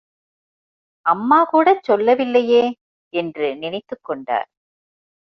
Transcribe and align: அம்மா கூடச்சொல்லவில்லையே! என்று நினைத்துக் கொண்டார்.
அம்மா 1.05 1.49
கூடச்சொல்லவில்லையே! 1.53 2.63
என்று 3.13 3.55
நினைத்துக் 3.55 4.03
கொண்டார். 4.03 4.49